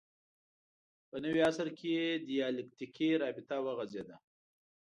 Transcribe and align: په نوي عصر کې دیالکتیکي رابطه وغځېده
په 1.09 1.17
نوي 1.23 1.41
عصر 1.49 1.67
کې 1.79 1.93
دیالکتیکي 2.29 3.09
رابطه 3.23 3.55
وغځېده 3.65 4.15